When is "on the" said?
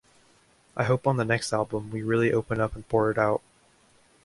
1.05-1.23